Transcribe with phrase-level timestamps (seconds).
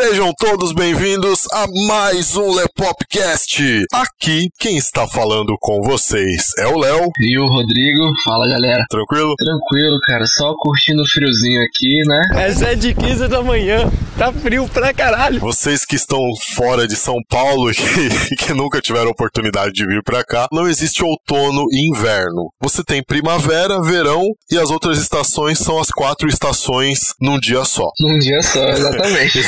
[0.00, 3.84] Sejam todos bem-vindos a mais um Lepopcast.
[3.92, 7.10] Aqui, quem está falando com vocês é o Léo.
[7.18, 8.04] E o Rodrigo.
[8.24, 8.84] Fala, galera.
[8.88, 9.34] Tranquilo?
[9.34, 10.24] Tranquilo, cara.
[10.24, 12.46] Só curtindo o friozinho aqui, né?
[12.46, 13.90] É 7 15 da manhã.
[14.16, 15.40] Tá frio pra caralho.
[15.40, 16.20] Vocês que estão
[16.54, 20.68] fora de São Paulo e que, que nunca tiveram oportunidade de vir pra cá, não
[20.68, 22.52] existe outono e inverno.
[22.60, 27.88] Você tem primavera, verão e as outras estações são as quatro estações num dia só.
[28.00, 29.38] Num dia só, exatamente.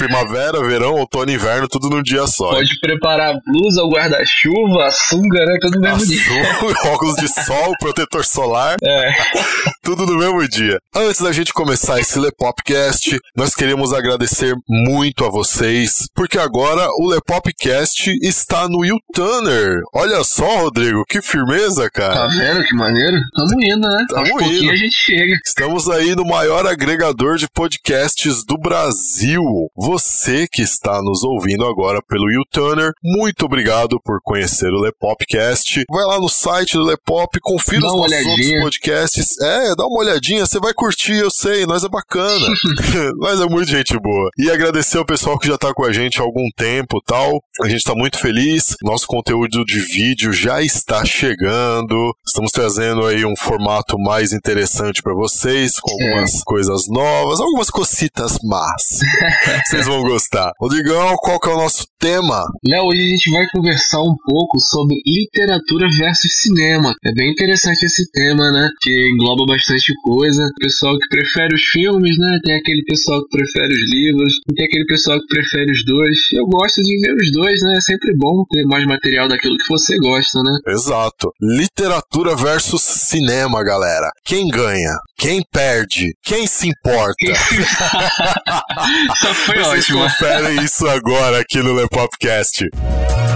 [0.00, 2.48] Primavera, verão, outono inverno, tudo num dia só.
[2.52, 5.58] Pode preparar a blusa, o guarda-chuva, a sunga, né?
[5.60, 6.20] Tudo no mesmo dia.
[6.50, 9.12] Azul, óculos de sol, protetor solar, É.
[9.84, 10.78] tudo no mesmo dia.
[10.96, 17.06] Antes da gente começar esse Lepopcast, nós queremos agradecer muito a vocês, porque agora o
[17.08, 19.80] Lepopcast está no YouTuner.
[19.94, 22.26] Olha só, Rodrigo, que firmeza, Tá cara.
[22.28, 23.16] vendo que maneiro?
[23.36, 24.04] Tamo indo, né?
[24.08, 24.70] Tamo Aos indo.
[24.70, 25.34] a gente chega.
[25.46, 29.42] Estamos aí no maior agregador de podcasts do Brasil.
[29.82, 35.84] Você que está nos ouvindo agora pelo YouTuner, muito obrigado por conhecer o Lepopcast.
[35.90, 38.60] Vai lá no site do Lepop, confira Dá os nossos outros olhadinha.
[38.60, 39.38] podcasts.
[39.40, 42.46] É, dá uma olhadinha, você vai curtir, eu sei, nós é bacana.
[43.18, 44.30] nós é muito gente boa.
[44.38, 47.40] E agradecer ao pessoal que já tá com a gente há algum tempo e tal.
[47.62, 48.76] A gente tá muito feliz.
[48.82, 52.14] Nosso conteúdo de vídeo já está chegando.
[52.26, 56.08] Estamos trazendo aí um formato mais interessante para vocês, com É.
[56.10, 59.00] algumas coisas novas, algumas cocitas más.
[59.70, 60.50] Vocês vão gostar.
[60.58, 62.42] Rodrigão, qual que é o nosso tema?
[62.66, 66.92] Léo, hoje a gente vai conversar um pouco sobre literatura versus cinema.
[67.04, 68.68] É bem interessante esse tema, né?
[68.80, 70.50] Que engloba bastante coisa.
[70.58, 72.38] Pessoal que prefere os filmes, né?
[72.42, 76.18] Tem aquele pessoal que prefere os livros, e tem aquele pessoal que prefere os dois.
[76.34, 77.76] Eu gosto de ver os dois, né?
[77.76, 80.58] É sempre bom ter mais material daquilo que você gosta, né?
[80.66, 81.30] Exato.
[81.40, 84.10] Literatura versus cinema, galera.
[84.24, 84.96] Quem ganha?
[85.20, 86.14] Quem perde?
[86.22, 87.14] Quem se importa?
[89.20, 90.00] Só foi Vocês ótimo.
[90.00, 92.64] conferem isso agora aqui no Lepopcast.
[92.64, 93.29] Está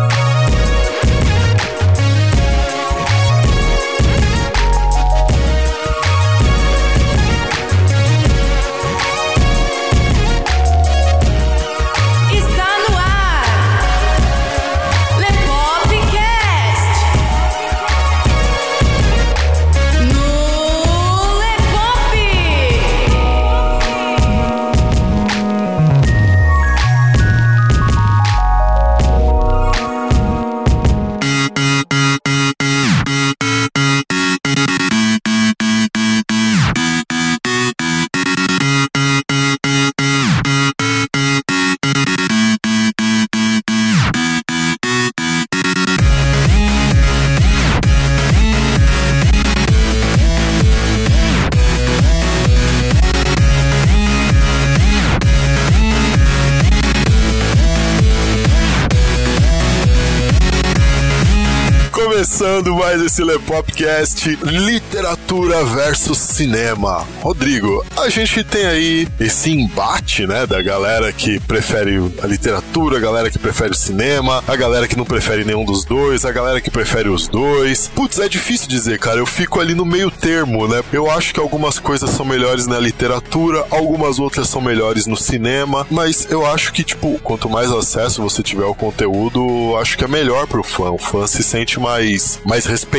[63.05, 67.07] Começando mais esse Lepopcast, literatura versus cinema.
[67.21, 73.01] Rodrigo, a gente tem aí esse embate, né, da galera que prefere a literatura, a
[73.01, 76.61] galera que prefere o cinema, a galera que não prefere nenhum dos dois, a galera
[76.61, 77.91] que prefere os dois.
[77.95, 80.83] Putz, é difícil dizer, cara, eu fico ali no meio termo, né?
[80.93, 85.87] Eu acho que algumas coisas são melhores na literatura, algumas outras são melhores no cinema,
[85.91, 90.09] mas eu acho que, tipo, quanto mais acesso você tiver ao conteúdo, acho que é
[90.09, 90.91] melhor pro fã.
[90.91, 92.94] O fã se sente mais, mais respeitado,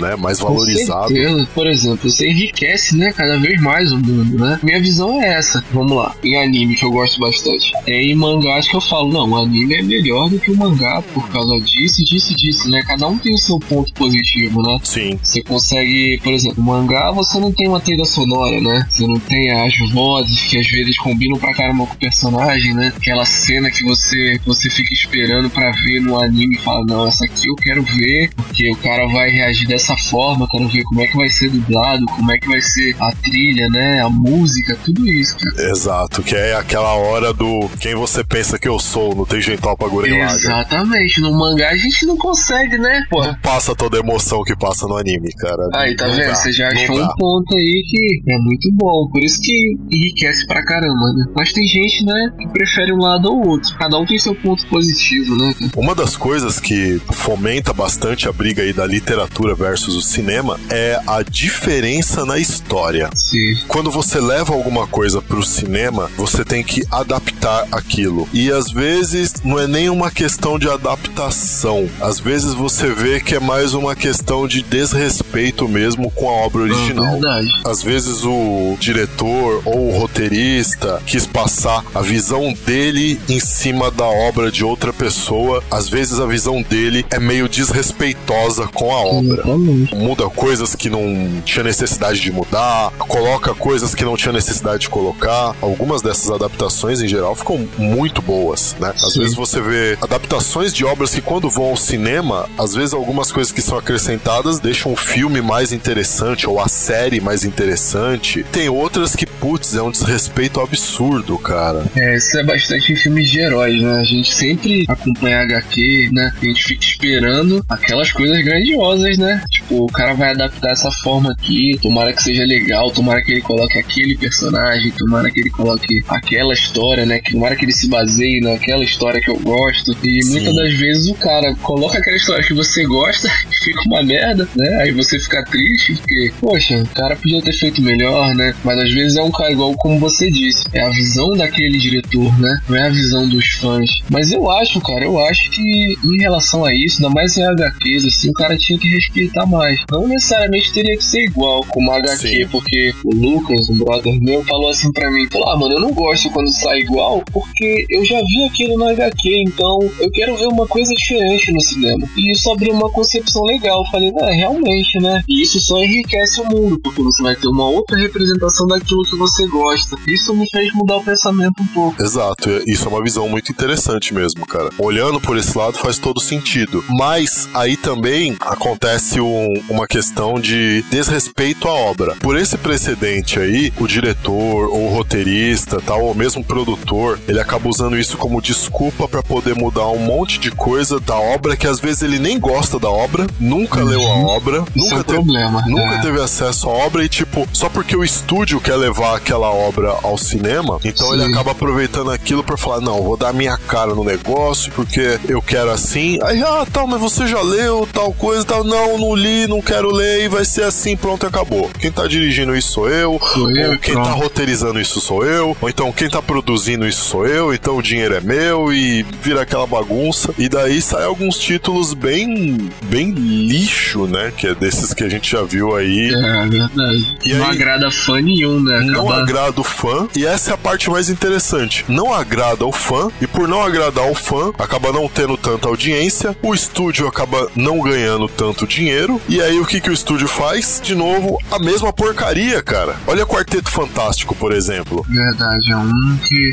[0.00, 0.16] né?
[0.16, 1.08] Mais valorizado.
[1.08, 1.48] Com certeza.
[1.54, 4.58] Por exemplo, você enriquece, né, cada vez mais o mundo, né?
[4.62, 5.64] Minha visão é essa.
[5.72, 6.14] Vamos lá.
[6.22, 7.72] Em anime, que eu gosto bastante.
[7.84, 11.28] Tem mangás que eu falo, não, o anime é melhor do que o mangá por
[11.30, 12.80] causa disso, disso disso, né?
[12.86, 14.78] Cada um tem o seu ponto positivo, né?
[14.82, 15.18] Sim.
[15.22, 18.86] Você consegue, por exemplo, mangá você não tem uma trilha sonora, né?
[18.90, 22.92] Você não tem as vozes que às vezes combinam pra caramba com o personagem, né?
[22.96, 27.06] Aquela cena que você, que você fica esperando pra ver no anime e fala, não,
[27.06, 31.00] essa aqui eu quero ver, porque o cara vai reagir dessa forma, quero ver como
[31.00, 34.00] é que vai ser dublado, como é que vai ser a trilha, né?
[34.02, 35.70] A música, tudo isso, cara.
[35.70, 39.60] Exato, que é aquela hora do quem você pensa que eu sou, não tem jeito
[39.62, 40.36] pra Guren Lager.
[40.36, 43.02] Exatamente, no mangá a gente não consegue, né?
[43.10, 45.68] Pô, Não passa toda a emoção que passa no anime, cara.
[45.74, 46.26] Aí, tá Não vendo?
[46.28, 47.04] dá, Você já achou dá.
[47.04, 49.08] um ponto aí que é muito bom.
[49.12, 51.24] Por isso que enriquece pra caramba, né?
[51.36, 53.74] Mas tem gente, né, que prefere um lado ou outro.
[53.76, 55.54] Cada um tem seu ponto positivo, né?
[55.76, 59.09] Uma das coisas que fomenta bastante a briga aí da literatura
[59.56, 63.10] versus o cinema é a diferença na história.
[63.14, 63.56] Sim.
[63.66, 68.28] Quando você leva alguma coisa pro cinema, você tem que adaptar aquilo.
[68.32, 71.88] E às vezes não é nem uma questão de adaptação.
[72.00, 76.62] Às vezes você vê que é mais uma questão de desrespeito mesmo com a obra
[76.62, 77.06] original.
[77.06, 77.48] É verdade.
[77.64, 84.06] Às vezes o diretor ou o roteirista quis passar a visão dele em cima da
[84.06, 85.62] obra de outra pessoa.
[85.70, 89.42] Às vezes a visão dele é meio desrespeitosa com a obra.
[89.42, 89.94] Exatamente.
[89.94, 94.88] Muda coisas que não tinha necessidade de mudar, coloca coisas que não tinha necessidade de
[94.88, 95.54] colocar.
[95.60, 98.92] Algumas dessas adaptações, em geral, ficam muito boas, né?
[99.02, 99.20] Às Sim.
[99.20, 103.52] vezes você vê adaptações de obras que, quando vão ao cinema, às vezes algumas coisas
[103.52, 108.44] que são acrescentadas deixam o filme mais interessante ou a série mais interessante.
[108.52, 111.84] Tem outras que, putz, é um desrespeito absurdo, cara.
[111.96, 114.00] É, isso é bastante em filmes de heróis, né?
[114.00, 116.32] A gente sempre acompanha HQ, né?
[116.40, 118.79] A gente fica esperando aquelas coisas grandiosas,
[119.18, 119.42] né?
[119.50, 123.42] Tipo, o cara vai adaptar essa forma aqui, tomara que seja legal, tomara que ele
[123.42, 127.20] coloque aquele personagem, tomara que ele coloque aquela história, né?
[127.30, 129.94] Tomara que ele se baseie naquela história que eu gosto.
[130.02, 130.30] E Sim.
[130.30, 134.48] muitas das vezes o cara coloca aquela história que você gosta e fica uma merda,
[134.56, 134.82] né?
[134.82, 138.54] Aí você fica triste, porque, poxa, o cara podia ter feito melhor, né?
[138.64, 142.40] Mas às vezes é um cara igual como você disse, é a visão daquele diretor,
[142.40, 142.60] né?
[142.68, 143.90] Não é a visão dos fãs.
[144.08, 148.06] Mas eu acho, cara, eu acho que em relação a isso, ainda mais em HQs,
[148.06, 149.80] assim, o cara tinha que respeitar mais.
[149.90, 152.48] Não necessariamente teria que ser igual como a HQ, Sim.
[152.48, 155.92] porque o Lucas, um brother meu, falou assim pra mim, falou, ah, mano, eu não
[155.92, 160.46] gosto quando sai igual, porque eu já vi aquilo no HQ, então eu quero ver
[160.46, 162.06] uma coisa diferente no cinema.
[162.16, 163.82] E isso abriu uma concepção legal.
[163.84, 165.22] Eu falei, é, realmente, né?
[165.28, 169.16] E isso só enriquece o mundo, porque você vai ter uma outra representação daquilo que
[169.16, 169.96] você gosta.
[170.06, 172.02] Isso me fez mudar o pensamento um pouco.
[172.02, 174.70] Exato, isso é uma visão muito interessante mesmo, cara.
[174.78, 176.84] Olhando por esse lado faz todo sentido.
[176.88, 182.14] Mas aí também acontece um- uma questão de desrespeito à obra.
[182.20, 187.40] Por esse precedente aí, o diretor ou o roteirista, tal, ou mesmo o produtor, ele
[187.40, 191.66] acaba usando isso como desculpa pra poder mudar um monte de coisa da obra que
[191.66, 195.64] às vezes ele nem gosta da obra, nunca leu a obra, é nunca teve problema.
[195.66, 196.00] Nunca é.
[196.02, 200.18] teve acesso à obra e, tipo, só porque o estúdio quer levar aquela obra ao
[200.18, 201.32] cinema, então ele Sim.
[201.32, 205.70] acaba aproveitando aquilo pra falar: não, vou dar minha cara no negócio porque eu quero
[205.70, 206.18] assim.
[206.22, 208.64] Aí, ah, tal, mas você já leu tal coisa, tal.
[208.64, 211.70] Não, não li, não quero ler e vai ser assim, pronto, acabou.
[211.78, 214.06] Quem tá dirigindo isso sou eu, Sou eu, ou quem pronto.
[214.08, 217.82] tá roteirizando isso sou eu, ou então quem tá produzindo isso sou eu, então o
[217.82, 220.32] dinheiro é meu e vira aquela bagunça.
[220.38, 224.32] E daí sai alguns títulos bem, bem lixo, né?
[224.36, 226.08] Que é desses que a gente já viu aí.
[226.12, 227.16] É verdade.
[227.24, 228.80] E não aí- agrada fã nenhum, né?
[228.80, 231.84] Não Acaba- agrada o fã, e essa é a parte mais interessante.
[231.88, 236.36] Não agrada o fã, e por não agradar o fã, acaba não tendo tanta audiência,
[236.42, 240.80] o estúdio acaba não ganhando tanto dinheiro, e aí o que, que o estúdio faz?
[240.82, 242.96] De novo, a mesma porcaria, cara.
[243.06, 245.04] Olha Quarteto Fantástico, por exemplo.
[245.06, 246.48] Verdade, é um que.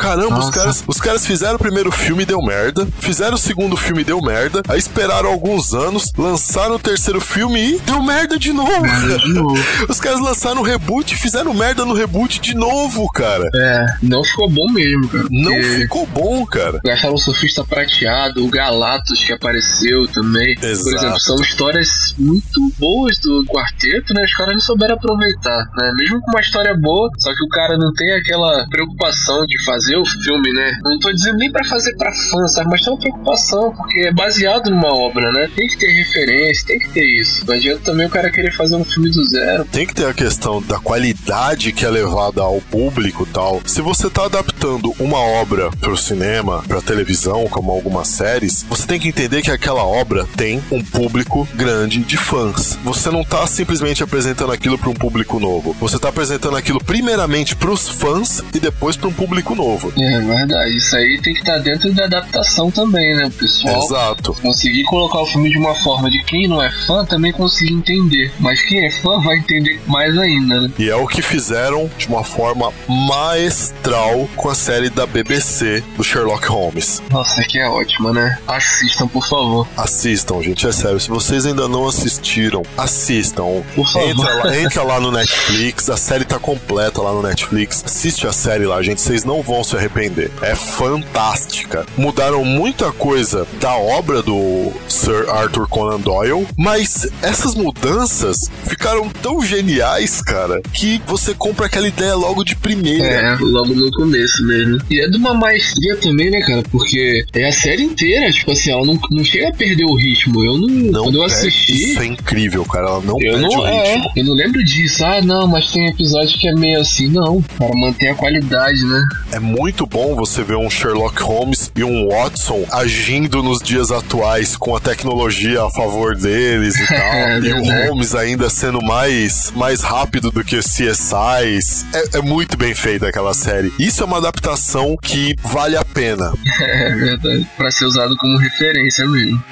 [0.00, 3.76] Caramba, os caras, os caras fizeram o primeiro filme e deu merda, fizeram o segundo
[3.76, 8.38] filme e deu merda, aí esperaram alguns anos, lançaram o terceiro filme e deu merda
[8.38, 8.80] de novo.
[8.80, 9.60] Merda de novo.
[9.88, 13.48] Os caras lançaram o reboot e fizeram merda no reboot de novo, cara.
[13.54, 15.26] É, não ficou bom mesmo, cara.
[15.30, 16.80] Não ficou bom, cara.
[16.84, 20.54] Gastaram o Surfista Prateado, o Galatos que apareceu também.
[20.54, 20.96] Por Exato.
[20.96, 24.24] exemplo, são histórias muito boas do quarteto, né?
[24.24, 25.92] Os caras não souberam aproveitar, né?
[25.98, 29.89] Mesmo com uma história boa, só que o cara não tem aquela preocupação de fazer
[29.96, 30.78] o filme, né?
[30.84, 32.70] Não tô dizendo nem pra fazer pra fã, sabe?
[32.70, 35.48] Mas tem uma preocupação, porque é baseado numa obra, né?
[35.54, 37.44] Tem que ter referência, tem que ter isso.
[37.46, 39.64] Não adianta também o cara querer fazer um filme do zero.
[39.66, 43.60] Tem que ter a questão da qualidade que é levada ao público tal.
[43.64, 49.00] Se você tá adaptando uma obra pro cinema, pra televisão, como algumas séries, você tem
[49.00, 52.78] que entender que aquela obra tem um público grande de fãs.
[52.84, 55.74] Você não tá simplesmente apresentando aquilo pra um público novo.
[55.80, 59.79] Você tá apresentando aquilo primeiramente pros fãs e depois pra um público novo.
[59.98, 60.76] É verdade.
[60.76, 63.30] Isso aí tem que estar dentro da adaptação também, né?
[63.38, 64.34] Pessoal Exato.
[64.34, 68.32] conseguir colocar o filme de uma forma de quem não é fã também conseguir entender.
[68.38, 70.70] Mas quem é fã vai entender mais ainda, né?
[70.78, 76.04] E é o que fizeram de uma forma maestral com a série da BBC do
[76.04, 77.02] Sherlock Holmes.
[77.10, 78.38] Nossa, que é ótima, né?
[78.46, 79.66] Assistam, por favor.
[79.76, 81.00] Assistam, gente, é sério.
[81.00, 83.62] Se vocês ainda não assistiram, assistam.
[83.74, 84.08] Por favor.
[84.08, 87.82] Entra lá, entra lá no Netflix, a série tá completa lá no Netflix.
[87.84, 89.00] Assiste a série lá, gente.
[89.00, 90.30] Vocês não vão se arrepender.
[90.42, 91.86] É fantástica.
[91.96, 99.42] Mudaram muita coisa da obra do Sir Arthur Conan Doyle, mas essas mudanças ficaram tão
[99.42, 103.06] geniais, cara, que você compra aquela ideia logo de primeira.
[103.06, 104.78] É, logo no começo mesmo.
[104.90, 106.62] E é de uma maestria também, né, cara?
[106.70, 110.44] Porque é a série inteira, tipo assim, ela não, não chega a perder o ritmo.
[110.44, 110.68] Eu não.
[110.90, 111.92] Não quando eu assisti.
[111.92, 112.88] Isso é incrível, cara.
[112.88, 115.04] Ela não Eu perde não, o é, eu não lembro disso.
[115.04, 117.08] Ah, não, mas tem episódio que é meio assim.
[117.08, 119.04] Não, para manter a qualidade, né?
[119.32, 119.59] É muito
[119.90, 124.80] bom você ver um Sherlock Holmes e um Watson agindo nos dias atuais com a
[124.80, 126.96] tecnologia a favor deles e tal.
[126.96, 127.88] É e o.
[127.88, 131.84] Holmes ainda sendo mais, mais rápido do que os CSIs.
[131.92, 133.72] É, é muito bem feita aquela série.
[133.78, 136.32] Isso é uma adaptação que vale a pena.
[136.60, 137.48] É verdade.
[137.56, 139.42] Pra ser usado como referência mesmo.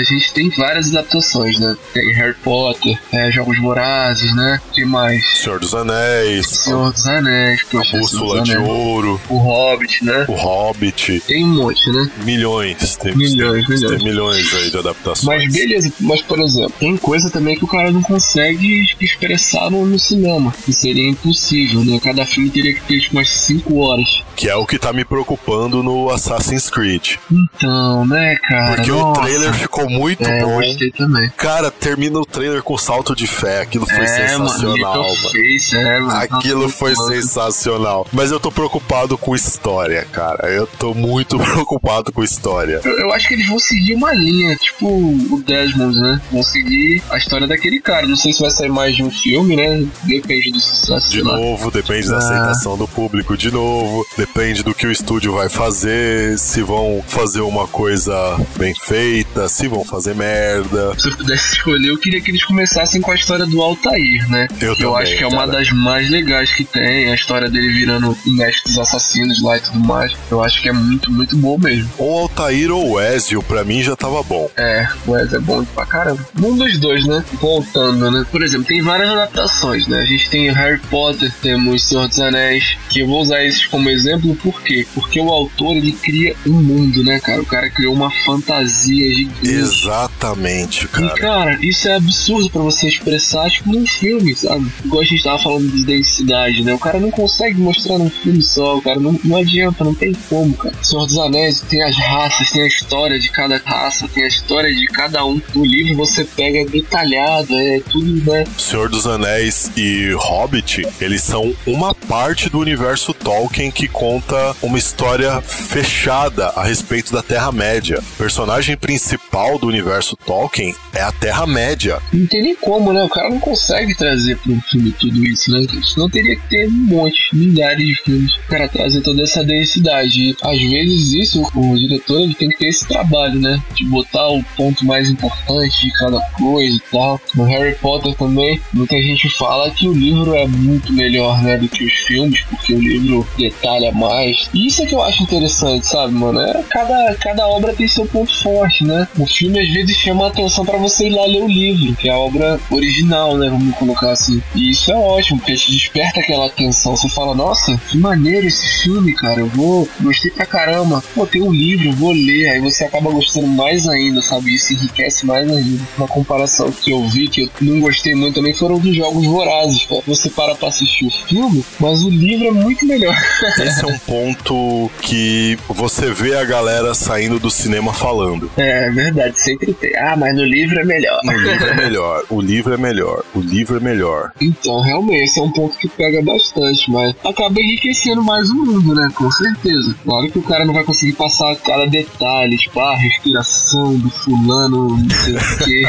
[0.00, 1.76] A gente tem várias adaptações, né?
[1.92, 4.60] Tem Harry Potter, é, Jogos Vorazes, né?
[4.72, 5.22] que mais?
[5.38, 8.68] Senhor dos Anéis, Senhor dos Anéis, a poxa, Senhor Bússola de Anéis.
[8.68, 10.24] Ouro, O Hobbit, né?
[10.28, 11.20] o Hobbit.
[11.26, 12.10] Tem um monte, né?
[12.24, 12.96] Milhões.
[12.96, 13.98] Tem, Milhões, tem, milhões.
[13.98, 15.24] tem milhões aí de adaptações.
[15.24, 19.84] Mas beleza, mas por exemplo, tem coisa também que o cara não consegue expressar no,
[19.84, 22.00] no cinema, que seria impossível, né?
[22.02, 24.22] Cada filme teria que ter tipo, umas 5 horas.
[24.36, 27.16] Que é o que tá me preocupando no Assassin's Creed.
[27.30, 28.76] Então, né, cara?
[28.76, 29.20] Porque Nossa.
[29.20, 30.56] o trailer ficou muito É, eu bom.
[30.56, 31.30] gostei também.
[31.36, 33.62] Cara, termina o trailer com salto de fé.
[33.62, 35.30] Aquilo foi é, mano, sensacional, Little mano.
[35.30, 36.10] Face, é, mano.
[36.20, 37.08] Aquilo foi mano.
[37.12, 38.06] sensacional.
[38.12, 40.48] Mas eu tô preocupado com história, cara.
[40.50, 42.80] Eu tô muito preocupado com história.
[42.84, 46.20] Eu, eu acho que eles vão seguir uma linha, tipo o Desmond, né?
[46.30, 48.06] Vão seguir a história daquele cara.
[48.06, 49.84] Não sei se vai sair mais de um filme, né?
[50.04, 51.10] Depende do sucesso.
[51.10, 52.18] De novo, depende da Ah.
[52.18, 53.36] aceitação do público.
[53.36, 56.38] De novo, depende do que o estúdio vai fazer.
[56.38, 60.94] Se vão fazer uma coisa bem feita, se vão fazer merda.
[60.98, 64.48] Se eu pudesse escolher, eu queria que eles começassem com a história do Altair, né?
[64.60, 65.52] Eu eu acho que é uma cara.
[65.52, 69.60] das mais legais que tem, a história dele virando o mestre dos assassinos lá e
[69.60, 70.12] tudo mais.
[70.30, 71.90] Eu acho que é muito, muito bom mesmo.
[71.98, 74.50] Ou Altair ou Ezio, pra mim já tava bom.
[74.56, 76.26] É, o Wes é bom pra caramba.
[76.42, 77.24] Um dos dois, né?
[77.34, 78.24] Voltando, né?
[78.30, 80.00] Por exemplo, tem várias adaptações, né?
[80.00, 83.88] A gente tem Harry Potter, temos Senhor dos Anéis, que eu vou usar esses como
[83.88, 84.86] exemplo, por quê?
[84.94, 87.40] Porque o autor, ele cria um mundo, né, cara?
[87.40, 89.48] O cara criou uma fantasia gigante.
[89.70, 91.14] Exatamente, E, cara.
[91.14, 94.70] cara, isso é absurdo pra você expressar, tipo, num filme, sabe?
[94.84, 96.74] Igual a gente tava falando de densidade, né?
[96.74, 100.12] O cara não consegue mostrar num filme só, o cara não, não adianta, não tem
[100.28, 100.74] como, cara.
[100.82, 104.72] Senhor dos Anéis tem as raças, tem a história de cada raça, tem a história
[104.74, 105.40] de cada um.
[105.54, 108.44] No livro você pega detalhado, é tudo, né?
[108.58, 114.78] Senhor dos Anéis e Hobbit, eles são uma parte do universo Tolkien que conta uma
[114.78, 118.00] história fechada a respeito da Terra-média.
[118.14, 122.00] O personagem principal do universo Tolkien é a Terra-média.
[122.12, 123.04] Não tem nem como, né?
[123.04, 125.66] O cara não consegue trazer para um filme tudo isso, né?
[125.82, 130.30] Senão teria que ter um monte, milhares de filmes para trazer toda essa densidade.
[130.30, 133.62] E às vezes isso, o diretor ele tem que ter esse trabalho, né?
[133.74, 137.20] De botar o ponto mais importante de cada coisa e tal.
[137.34, 141.56] No Harry Potter também, muita gente fala que o livro é muito melhor, né?
[141.58, 144.48] Do que os filmes, porque o livro detalha mais.
[144.54, 146.40] E isso é que eu acho interessante, sabe, mano?
[146.40, 149.06] É, cada, cada obra tem seu ponto forte, né?
[149.18, 152.08] O filme às vezes chama a atenção para você ir lá ler o livro, que
[152.08, 153.48] é a obra original, né?
[153.48, 154.42] Vamos colocar assim.
[154.54, 156.96] E isso é ótimo, porque te desperta aquela atenção.
[156.96, 159.40] Você fala, nossa, que maneiro esse filme, cara.
[159.40, 161.02] Eu vou, gostei pra caramba.
[161.14, 162.50] Pô, tem um livro, eu vou ler.
[162.50, 164.54] Aí você acaba gostando mais ainda, sabe?
[164.54, 165.82] Isso enriquece mais ainda.
[165.96, 169.84] Uma comparação que eu vi, que eu não gostei muito também, foram dos Jogos Vorazes.
[169.84, 170.02] cara.
[170.06, 173.16] Você para pra assistir o filme, mas o livro é muito melhor.
[173.58, 178.50] Esse é um ponto que você vê a galera saindo do cinema falando.
[178.56, 179.96] é verdade, sempre tem.
[179.96, 181.20] Ah, mas no livro é melhor.
[181.24, 184.32] O livro é melhor, o livro é melhor, o livro é melhor.
[184.40, 188.94] Então, realmente, esse é um ponto que pega bastante, mas acaba enriquecendo mais o mundo,
[188.94, 189.08] né?
[189.14, 189.94] Com certeza.
[190.04, 194.10] Claro que o cara não vai conseguir passar cada detalhe, tipo, ah, a respiração do
[194.10, 195.82] fulano, não sei o quê.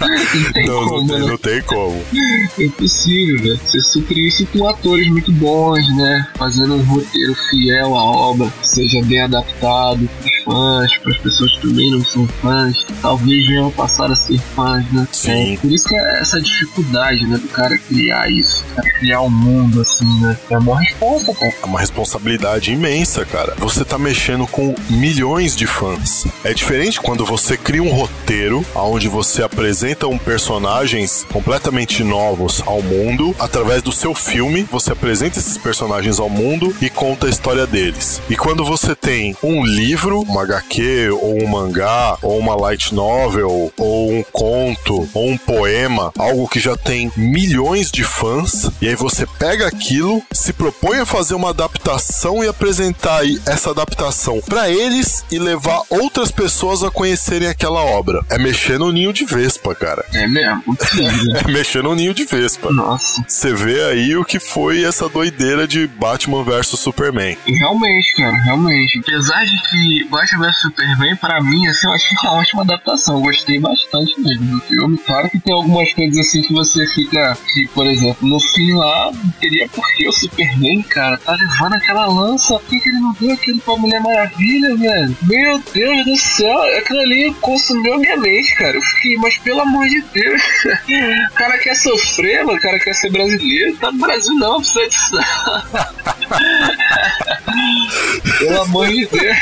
[0.34, 1.26] não tem Não, como, não, tem, né?
[1.26, 2.04] não tem como.
[2.58, 3.58] É impossível, velho.
[3.58, 6.28] Você suprir isso com atores muito bons, né?
[6.36, 10.08] Fazendo um roteiro fiel à obra, que seja bem adaptado
[10.44, 14.84] fãs, para as pessoas que também não são fãs, talvez venham passar a ser fãs,
[14.92, 15.06] né?
[15.12, 15.54] Sim.
[15.54, 18.64] É, por isso que é essa dificuldade, né, do cara criar isso.
[18.74, 20.36] cara, criar um mundo assim, né?
[20.50, 21.52] É uma resposta, cara.
[21.62, 23.54] É uma responsabilidade imensa, cara.
[23.58, 26.26] Você tá mexendo com milhões de fãs.
[26.42, 32.82] É diferente quando você cria um roteiro onde você apresenta um personagens completamente novos ao
[32.82, 33.34] mundo.
[33.38, 38.20] Através do seu filme, você apresenta esses personagens ao mundo e conta a história deles.
[38.28, 43.72] E quando você tem um livro, uma HQ, ou um mangá, ou uma light novel,
[43.76, 48.96] ou um conto, ou um poema, algo que já tem milhões de fãs, e aí
[48.96, 54.68] você pega aquilo, se propõe a fazer uma adaptação e apresentar aí essa adaptação para
[54.68, 58.20] eles e levar outras pessoas a conhecerem aquela obra.
[58.28, 60.04] É mexer no ninho de Vespa, cara.
[60.12, 60.64] É mesmo.
[61.44, 62.70] É mexer no ninho de Vespa.
[62.72, 63.22] Nossa.
[63.26, 67.36] Você vê aí o que foi essa doideira de Batman versus Superman.
[67.46, 68.98] E Realmente, cara, realmente.
[68.98, 73.16] Apesar de que Batman vs Superman, pra mim, assim, eu achei uma ótima adaptação.
[73.16, 74.98] Eu gostei bastante mesmo do filme.
[74.98, 77.36] Claro que tem algumas coisas assim que você fica.
[77.52, 81.74] Que, por exemplo, no fim lá, não teria por que o Superman, cara, tá levando
[81.74, 82.58] aquela lança.
[82.58, 85.16] Por que, que ele não deu aquilo pra Mulher Maravilha, velho?
[85.22, 88.76] Meu Deus do céu, aquilo ali consumiu minha mente, cara.
[88.76, 90.42] Eu fiquei, mas pelo amor de Deus.
[91.30, 93.76] o cara quer sofrer, mano, o cara quer ser brasileiro.
[93.76, 95.16] Tá no Brasil não, precisa disso.
[98.38, 99.36] Pelo amor de Deus.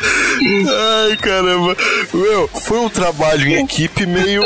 [0.00, 1.76] Ai, caramba.
[2.12, 4.42] Meu, foi um trabalho em equipe meio,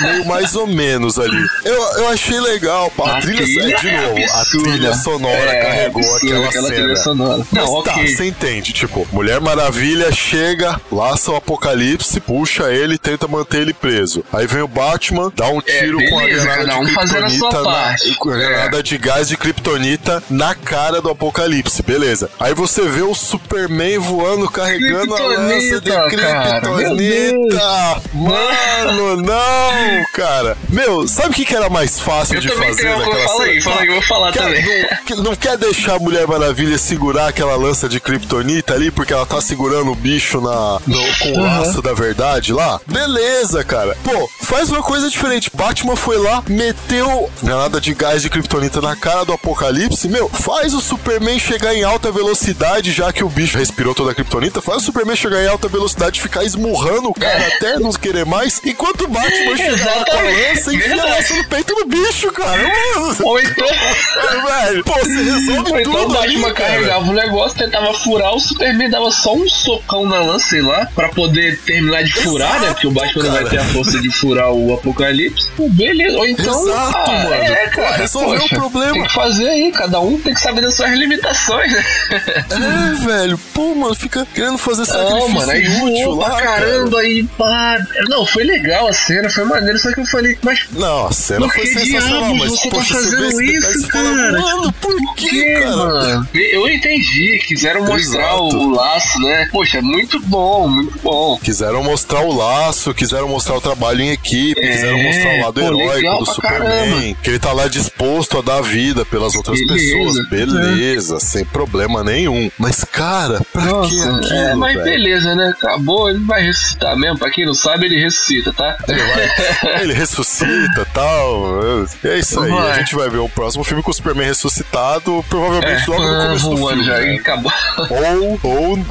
[0.00, 1.44] meio mais ou menos ali.
[1.64, 3.12] Eu, eu achei legal, pá.
[3.12, 4.70] A, A trilha, trilha de é novo, a absurda.
[4.70, 6.76] trilha sonora É, carregou absurda, aquela, aquela cena.
[6.80, 7.46] trilha sonora.
[7.50, 8.16] Mas Não, tá, ok.
[8.16, 13.72] você entende, tipo, Mulher Maravilha chega, laça o apocalipse, puxa ele e tenta manter ele
[13.74, 14.24] preso.
[14.32, 16.92] Aí vem o Batman, dá um tiro com a É, beleza, granada cada um de
[16.92, 18.38] a kryptonita na, com a É.
[18.38, 22.30] granada de gás de kryptonita na cara do apocalipse, beleza.
[22.40, 28.02] Aí você vê o Superman voando, carregando a lança de Kryptonita, cara, meu kryptonita.
[28.14, 30.56] Mano, não, cara.
[30.68, 33.60] Meu, sabe o que, que era mais fácil Eu de fazer tenho naquela fala aí,
[33.60, 33.62] cena?
[33.62, 34.86] fala aí, eu vou falar Quer- também.
[35.16, 39.26] Não, não quer deixar a Mulher Maravilha segurar aquela lança de kryptonita ali, porque ela
[39.26, 42.80] tá segurando o bicho na, no- com o laço da verdade lá?
[42.86, 43.96] Beleza, cara.
[44.02, 45.50] Pô, faz uma coisa diferente.
[45.54, 50.08] Batman foi lá, meteu granada de gás de kryptonita na cara do apocalipse.
[50.08, 54.14] Meu, faz o Superman chegar em alta velocidade, já que o bicho respirou toda a
[54.60, 58.24] Faz o Superman chegar em alta velocidade e ficar esmurrando o cara até não querer
[58.26, 61.74] mais, enquanto o Batman chegar lá com a lança e enfia a lança no peito
[61.74, 62.62] do bicho, cara.
[62.62, 66.70] Mano, Ou então, velho, pô, você resolve ou então o tudo ali, Batman cara.
[66.70, 70.86] carregava o negócio, tentava furar, o Superman dava só um socão na lança, sei lá,
[70.94, 72.68] pra poder terminar de furar, né?
[72.68, 73.50] Porque o Batman não vai cara.
[73.50, 75.50] ter a força de furar o apocalipse.
[75.56, 76.16] Pô, beleza.
[76.18, 76.68] Ou então.
[76.68, 77.34] Exato, ah, mano.
[77.34, 77.96] É, cara.
[77.96, 78.92] resolveu poxa, o problema.
[78.92, 81.84] Tem que fazer aí, cada um tem que saber das suas limitações, né?
[82.10, 86.40] É, velho, pô, mano, fica querendo fazer sacrifício Não, mano, aí inútil voou lá, pra
[86.42, 86.60] cara.
[86.60, 87.78] caramba, aí pá.
[88.08, 91.48] Não, foi legal a cena, foi maneiro, só que eu falei, mas Não, a cena
[91.48, 94.32] foi sensacional, diabos mas você tá fazendo isso, cara?
[94.40, 95.76] Mano, por que, que, cara?
[95.76, 96.28] mano?
[96.34, 98.56] Eu entendi, quiseram mostrar Exato.
[98.56, 99.48] o, o laço, né?
[99.52, 101.38] Poxa, muito bom, muito bom.
[101.42, 105.60] Quiseram mostrar o laço, quiseram mostrar o trabalho em equipe, É, quiseram mostrar o lado
[105.60, 107.16] pô, heróico do Superman, caramba.
[107.22, 109.96] que ele tá lá disposto a dar vida pelas outras Beleza.
[109.96, 110.28] pessoas.
[110.28, 112.50] Beleza, sem problema nenhum.
[112.58, 114.00] Mas, cara, pra que
[114.32, 114.84] aquilo, é, mas velho?
[114.84, 115.48] beleza, né?
[115.56, 117.18] Acabou, ele vai ressuscitar mesmo.
[117.18, 118.76] Pra quem não sabe, ele ressuscita, tá?
[118.88, 121.60] Ele, vai- ele ressuscita e tal.
[122.04, 122.50] É isso aí.
[122.50, 122.70] Vai.
[122.72, 126.50] A gente vai ver o próximo filme com o Superman ressuscitado, provavelmente logo no começo
[126.50, 126.84] do filme.
[126.84, 127.14] já, né?
[127.16, 127.52] acabou.
[127.90, 128.86] Ou, ou no-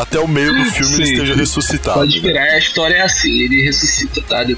[0.00, 1.12] até o meio do filme ele Sim.
[1.14, 1.98] esteja ressuscitado.
[2.00, 4.40] Pode esperar, a história é assim, ele ressuscita, tá?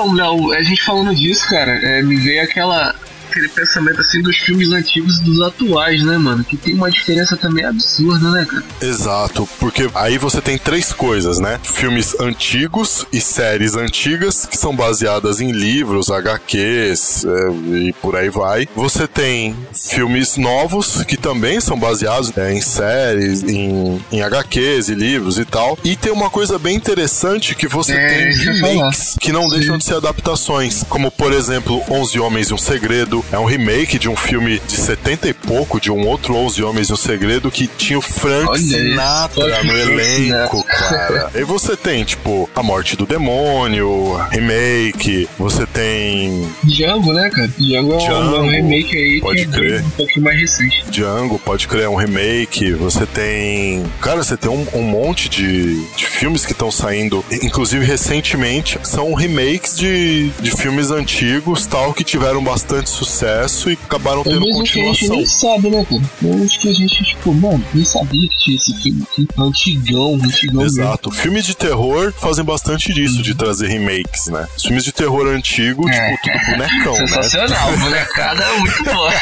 [0.00, 2.94] Então, Léo, a gente falando disso, cara, é, me veio aquela
[3.30, 6.44] aquele pensamento assim dos filmes antigos e dos atuais, né, mano?
[6.44, 8.64] Que tem uma diferença também absurda, né, cara?
[8.82, 11.58] Exato, porque aí você tem três coisas, né?
[11.62, 18.28] Filmes antigos e séries antigas que são baseadas em livros, HQs é, e por aí
[18.28, 18.68] vai.
[18.74, 24.94] Você tem filmes novos que também são baseados é, em séries, em, em HQs e
[24.94, 25.78] livros e tal.
[25.84, 29.84] E tem uma coisa bem interessante que você É, tem remakes que não deixam de
[29.84, 33.24] ser adaptações, como por exemplo 11 Homens e um Segredo, Segredo.
[33.32, 36.88] É um remake de um filme de 70 e pouco, de um outro 11 Homens
[36.88, 41.30] e um Segredo, que tinha o Frank Olha Sinatra no elenco, cara.
[41.40, 47.48] E você tem, tipo, A Morte do Demônio, remake, você tem Django, né, cara?
[47.58, 49.78] Django é um- Django, um remake aí pode é crer.
[49.80, 50.84] bem- um pouquinho mais recente.
[50.90, 53.84] Django, pode criar um remake, você tem.
[54.00, 59.14] Cara, você tem um, um monte de, de filmes que estão saindo, inclusive recentemente, são
[59.14, 64.62] remakes de, de filmes antigos, tal, que tiveram bastante sucesso e acabaram É tendo mesmo
[64.64, 65.16] que a gente continuação.
[65.16, 66.02] nem sabe, né, cara?
[66.22, 69.28] É mesmo que a gente, tipo, mano, nem sabia que tinha esse filme aqui.
[69.38, 70.80] Antigão, antigão mesmo.
[70.82, 71.10] Exato.
[71.10, 74.46] Filmes de terror fazem bastante disso, de trazer remakes, né?
[74.56, 76.16] Os filmes de terror antigo, É.
[76.16, 77.06] tipo, tudo bonecão, né?
[77.06, 79.12] Sensacional, bonecada é muito boa.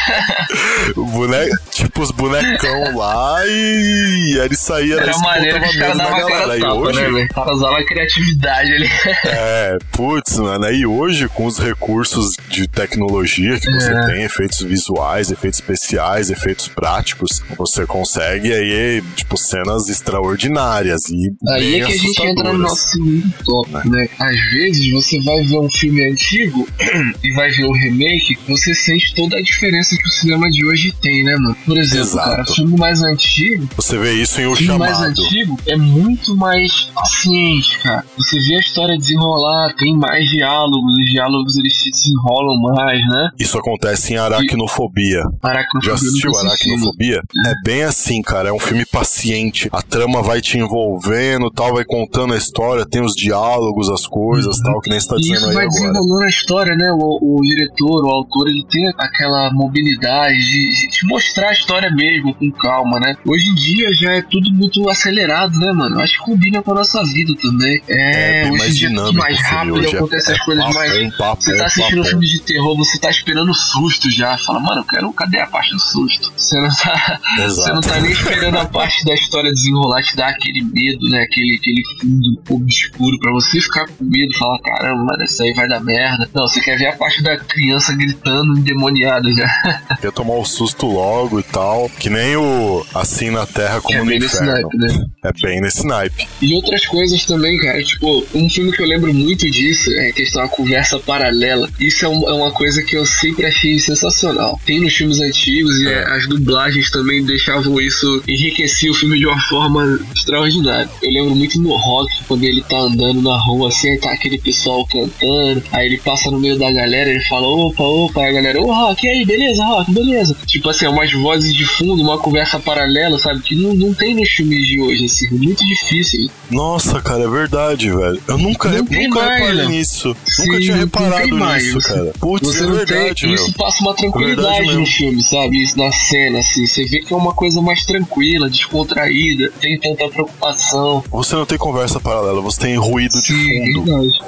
[0.97, 5.77] O boneco, tipo, os bonecão lá e, e ele saía Era isso maneiro que os
[5.77, 8.89] caras davam a E tapa, hoje, né, cara usava a criatividade ali.
[9.25, 14.07] É, putz, mano, e hoje com os recursos de tecnologia que você É.
[14.07, 21.81] tem, efeitos visuais, efeitos especiais, efeitos práticos, você consegue aí, tipo, cenas extraordinárias e Aí
[21.81, 24.09] é que a gente entra no nosso segundo tópico, né?
[24.19, 26.67] Às vezes você vai ver um filme antigo
[27.23, 30.93] e vai ver o remake, você sente toda a diferença que o cinema de hoje
[31.01, 31.57] tem, né, mano?
[31.67, 32.31] Por exemplo, Exato.
[32.31, 35.11] cara, filme mais antigo, Você vê isso em O filme mais Chamado.
[35.23, 38.05] antigo é muito mais paciente, cara.
[38.17, 43.31] Você vê a história desenrolar, tem mais diálogos, os diálogos eles se desenrolam mais, né?
[43.39, 45.23] Isso acontece em Aracnofobia.
[45.43, 46.37] Aracnofobia, Já assistiu.
[46.37, 47.21] Aracnofobia?
[47.47, 48.49] É bem assim, cara.
[48.49, 49.69] É um filme paciente.
[49.73, 54.59] A trama vai te envolvendo, tal, vai contando a história, tem os diálogos, as coisas,
[54.61, 55.81] tal, que nem você tá E dizendo isso aí vai agora.
[55.81, 56.91] desenrolando a história, né?
[56.93, 62.35] O, o diretor, o autor, ele tem aquela mobilidade de, de mostrar a história mesmo,
[62.35, 63.15] com calma, né?
[63.27, 66.01] Hoje em dia já é tudo muito acelerado, né, mano?
[66.01, 67.81] Acho que combina com a nossa vida também.
[67.89, 69.99] É, bem hoje mais em dia é tudo dinâmico mais o filme rápido, hoje, é-
[69.99, 70.93] acontecem as é coisas mais.
[70.93, 74.37] é Você é tá assistindo um filme de terror, você tá esperando susto já.
[74.39, 75.13] Fala, mano, eu quero.
[75.13, 76.33] Cadê a parte do susto?
[76.37, 77.21] Você não tá.
[77.39, 81.23] Você não tá nem esperando a parte da história desenrolar, te dar aquele medo, né?
[81.23, 85.69] Aquele, aquele fundo obscuro pra você ficar com medo, falar, caramba, mas essa aí vai
[85.69, 86.29] dar merda.
[86.35, 89.49] Não, você quer ver a parte da criança gritando endemoniada já.
[90.01, 91.91] Quer tomar o susto logo e tal.
[91.99, 94.53] Que nem o Assim na Terra como é no bem nesse Inferno.
[94.53, 95.07] naipe, né?
[95.25, 96.29] É bem nesse naipe.
[96.41, 97.83] E outras coisas também, cara.
[97.83, 101.69] Tipo, um filme que eu lembro muito disso é a questão da conversa paralela.
[101.81, 104.59] Isso é, um- é uma coisa que eu sempre achei sensacional.
[104.65, 106.05] Tem nos filmes antigos e É.
[106.15, 110.89] as dublagens também deixavam isso, enriquecia o filme de uma forma extraordinária.
[111.03, 114.87] Eu lembro muito no rock, quando ele tá andando na rua assim, tá aquele pessoal
[114.87, 118.61] cantando, aí ele passa no meio da galera, ele fala, opa, opa, aí a galera,
[118.61, 120.37] ô rock, e aí, beleza, rock, beleza.
[120.47, 123.41] Tipo assim, umas vozes de fundo, uma conversa paralela, sabe?
[123.41, 126.31] Que não, não tem nos filmes de hoje, assim, é muito difícil.
[126.51, 128.21] Nossa, cara, é verdade, velho.
[128.29, 129.67] Eu nunca, Não nunca mais, reparei né?
[129.67, 130.17] nisso.
[130.27, 132.13] Sim, nunca tinha reparado mais, nisso, você- cara.
[132.19, 133.31] Putz, Você é não verdade, tem.
[133.39, 135.63] Isso passa uma tranquilidade no filme, sabe?
[135.63, 136.67] Isso na cena, assim.
[136.67, 141.03] Você vê que é uma coisa mais tranquila, descontraída, tem tanta preocupação.
[141.11, 143.85] Você não tem conversa paralela, você tem ruído de Sim, fundo.
[143.85, 144.21] verdade.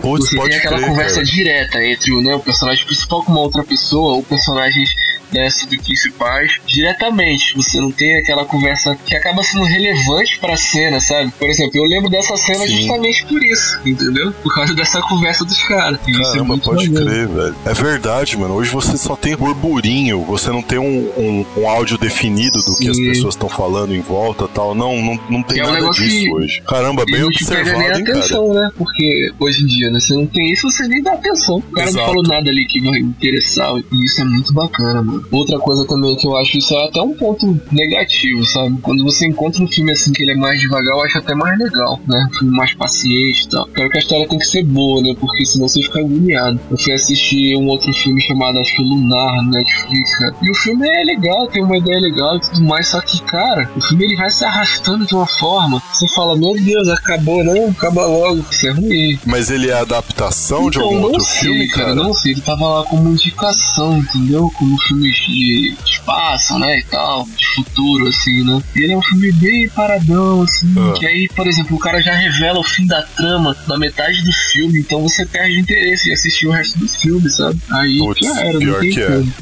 [0.00, 1.26] Putz, Você tem aquela crer, conversa cara.
[1.26, 4.90] direta entre o, né, o personagem principal com uma outra pessoa, ou personagens
[5.34, 5.48] né,
[5.84, 7.54] principais, diretamente.
[7.56, 11.32] Você não tem aquela conversa que acaba sendo relevante pra cena, sabe?
[11.38, 12.76] Por exemplo, eu lembro dessa cena Sim.
[12.78, 14.32] justamente por isso, entendeu?
[14.42, 15.98] Por causa dessa conversa dos caras.
[16.06, 17.06] É Caramba, muito pode maneiro.
[17.10, 17.56] crer, velho.
[17.66, 18.54] É verdade, mano.
[18.54, 22.88] Hoje você só tem burburinho, você não tem um, um, um áudio definido do que
[22.88, 24.74] as pessoas estão falando em volta tal.
[24.74, 26.62] Não, não, não tem é um nada disso que- hoje.
[26.66, 28.18] Caramba, bem pega nem observado, a hein, cara.
[28.18, 28.70] atenção, né?
[28.76, 30.00] Porque hoje em dia, né?
[30.00, 31.56] Você não tem isso, você nem dá atenção.
[31.58, 31.98] O cara Exato.
[31.98, 33.74] não falou nada ali que vai interessar.
[33.92, 35.23] E isso é muito bacana, mano.
[35.30, 38.78] Outra coisa também que eu acho isso é até um ponto negativo, sabe?
[38.82, 41.58] Quando você encontra um filme assim que ele é mais devagar, eu acho até mais
[41.58, 42.28] legal, né?
[42.30, 43.66] Um filme mais paciente e tal.
[43.66, 45.14] Claro que a história tem que ser boa, né?
[45.18, 46.60] Porque senão você fica agoniado.
[46.70, 50.34] Eu fui assistir um outro filme chamado, acho que Lunar, no Netflix, cara.
[50.42, 53.70] E o filme é legal, tem uma ideia legal e tudo mais, só que, cara,
[53.76, 55.82] o filme ele vai se arrastando de uma forma.
[55.92, 57.68] Você fala, meu Deus, acabou, não?
[57.68, 58.44] Acaba logo.
[58.50, 59.18] Isso é ruim.
[59.26, 61.94] Mas ele é adaptação de Então, algum não outro sei, filme, cara?
[61.94, 64.50] Não sei, ele tava lá como indicação, entendeu?
[64.56, 68.62] Como filmes de espaço, né, e tal, de futuro, assim, né?
[68.76, 70.92] E ele é um filme bem paradão, assim, Ah.
[70.98, 74.32] que aí, por exemplo, o cara já revela o fim da trama na metade do
[74.52, 77.58] filme, então você perde interesse em assistir o resto do filme, sabe?
[77.70, 79.06] Aí Putz, já era, não tem que é.
[79.06, 79.32] como.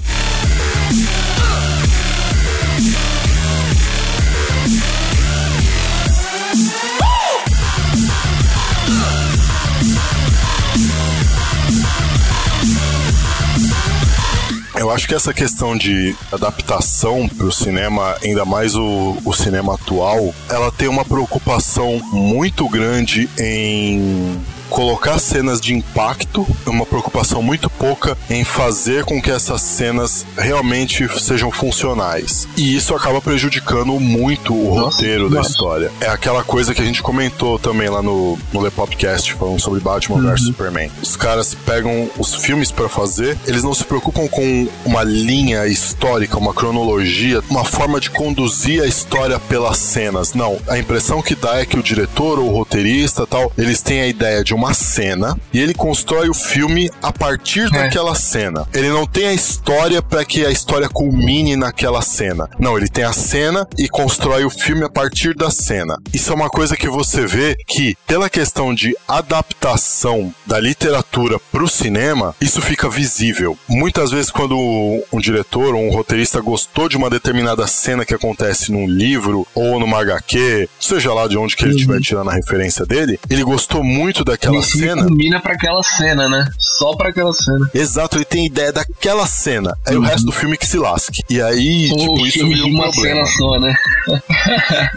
[14.93, 20.71] Acho que essa questão de adaptação pro cinema, ainda mais o, o cinema atual, ela
[20.71, 24.41] tem uma preocupação muito grande em
[24.73, 31.07] colocar cenas de impacto, uma preocupação muito pouca em fazer com que essas cenas realmente
[31.21, 32.49] sejam funcionais.
[32.57, 35.93] E isso acaba prejudicando muito o Nossa, roteiro da história.
[36.01, 39.81] É aquela coisa que a gente comentou também lá no, no Le Popcast, falando sobre
[39.81, 40.31] Batman Uhum.
[40.31, 40.91] vs Superman.
[41.03, 46.39] Os caras pegam os filmes pra fazer, eles não se preocupam com uma linha histórica,
[46.39, 50.33] uma cronologia, uma forma de conduzir a história pelas cenas.
[50.33, 54.01] Não, a impressão que dá é que o diretor ou o roteirista tal, eles têm
[54.01, 57.71] a ideia de uma cena e ele constrói o filme a partir É.
[57.71, 58.67] daquela cena.
[58.73, 62.49] Ele não tem a história para que a história culmine naquela cena.
[62.59, 65.97] Não, ele tem a cena e constrói o filme a partir da cena.
[66.13, 71.69] Isso é uma coisa que você vê que, pela questão de adaptação da literatura pro
[71.69, 73.57] cinema, isso fica visível.
[73.69, 78.71] Muitas vezes, quando um diretor ou um roteirista gostou de uma determinada cena que acontece
[78.73, 82.85] num livro ou numa HQ, seja lá de onde que ele estiver tirando a referência
[82.85, 85.05] dele, ele gostou muito daquela Filme cena.
[85.09, 86.49] combina pra aquela cena, né?
[86.59, 87.71] Só pra aquela cena.
[87.73, 89.77] Exato, ele tem ideia daquela cena.
[89.87, 91.23] Aí o resto do filme que se lasque.
[91.31, 93.25] E aí, Ou tipo, isso vira de um uma problema.
[93.27, 93.75] cena só, né?